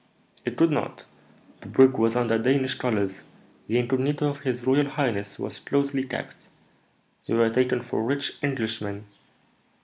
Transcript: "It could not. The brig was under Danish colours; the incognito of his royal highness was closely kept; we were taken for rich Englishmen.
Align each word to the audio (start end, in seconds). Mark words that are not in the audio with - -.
"It 0.45 0.57
could 0.57 0.71
not. 0.71 1.05
The 1.61 1.67
brig 1.67 1.95
was 1.95 2.15
under 2.15 2.39
Danish 2.39 2.73
colours; 2.73 3.21
the 3.67 3.77
incognito 3.77 4.27
of 4.27 4.39
his 4.39 4.65
royal 4.65 4.89
highness 4.89 5.37
was 5.37 5.59
closely 5.59 6.03
kept; 6.05 6.47
we 7.27 7.35
were 7.35 7.51
taken 7.51 7.83
for 7.83 8.03
rich 8.03 8.39
Englishmen. 8.41 9.05